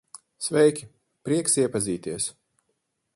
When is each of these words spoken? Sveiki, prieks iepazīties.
Sveiki, 0.45 0.87
prieks 1.29 1.59
iepazīties. 1.65 2.31